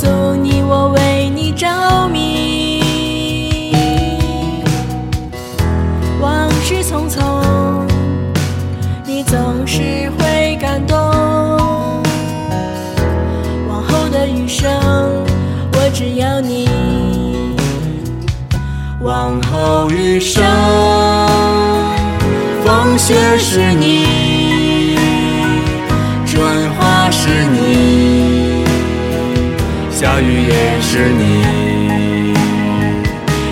[0.00, 1.66] 诉你我为你着
[2.06, 3.74] 迷。
[6.20, 7.18] 往事匆匆，
[9.04, 10.96] 你总是会感动。
[13.68, 14.70] 往后的余生，
[15.72, 16.68] 我只要你。
[19.00, 20.44] 往后余生，
[22.64, 24.27] 风雪是你，
[30.00, 31.42] 下雨也是你，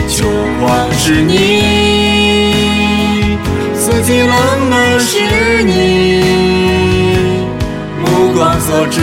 [0.08, 0.28] 秋
[0.60, 1.34] 黄是你，
[3.74, 4.30] 四季冷
[4.70, 5.18] 暖是
[5.64, 6.22] 你，
[8.00, 9.00] 目光所至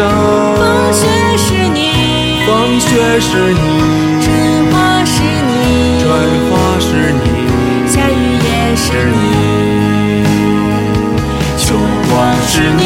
[0.00, 0.08] 风
[0.94, 1.04] 雪
[1.36, 2.88] 是你，风雪
[3.20, 3.58] 是你，
[4.22, 4.32] 春
[4.72, 6.08] 花是你，春
[6.48, 7.22] 花是你，
[7.86, 8.12] 夏雨
[8.42, 10.24] 也是是你，
[11.58, 11.74] 秋
[12.08, 12.10] 光
[12.46, 12.82] 是你，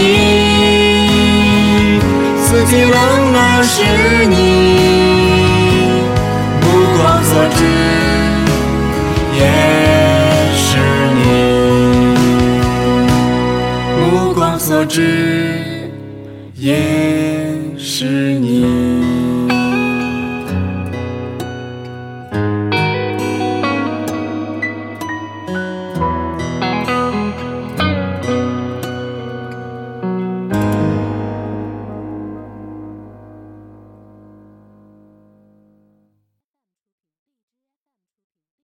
[2.43, 2.93] 四季冷
[3.33, 3.85] 暖是
[4.27, 4.35] 你，
[6.63, 6.65] 目
[6.99, 7.59] 光所至
[9.39, 9.41] 也
[10.57, 10.69] 是
[11.15, 11.23] 你，
[14.01, 14.03] 目
[14.35, 14.99] 光所至
[16.57, 16.94] 也是你。